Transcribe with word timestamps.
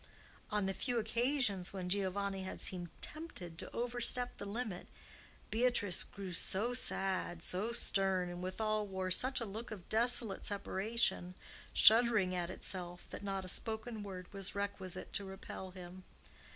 On 0.49 0.65
the 0.65 0.73
few 0.73 0.97
occasions 0.97 1.73
when 1.73 1.87
Giovanni 1.87 2.41
had 2.41 2.59
seemed 2.59 2.89
tempted 3.01 3.59
to 3.59 3.71
overstep 3.71 4.37
the 4.37 4.47
limit, 4.47 4.87
Beatrice 5.51 6.03
grew 6.03 6.31
so 6.31 6.73
sad, 6.73 7.43
so 7.43 7.71
stern, 7.71 8.27
and 8.27 8.41
withal 8.41 8.87
wore 8.87 9.11
such 9.11 9.39
a 9.39 9.45
look 9.45 9.69
of 9.69 9.89
desolate 9.89 10.43
separation, 10.43 11.35
shuddering 11.71 12.33
at 12.33 12.49
itself, 12.49 13.05
that 13.11 13.21
not 13.21 13.45
a 13.45 13.47
spoken 13.47 14.01
word 14.01 14.25
was 14.33 14.55
requisite 14.55 15.13
to 15.13 15.23
repel 15.25 15.69
him. 15.69 16.03